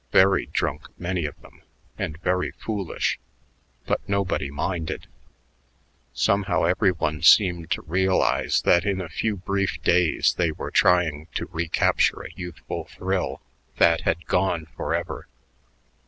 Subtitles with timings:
[0.11, 1.61] Very drunk, many of them,
[1.95, 3.19] and very foolish,
[3.85, 5.05] but nobody minded.
[6.11, 11.27] Somehow every one seemed to realize that in a few brief days they were trying
[11.35, 13.43] to recapture a youthful thrill
[13.77, 15.27] that had gone forever.